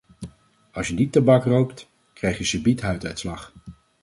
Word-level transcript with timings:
Als 0.71 0.87
je 0.87 0.95
die 0.95 1.09
tabak 1.09 1.43
rookt, 1.45 1.89
krijg 2.13 2.37
je 2.37 2.43
subiet 2.43 2.81
huiduitslag. 2.81 3.53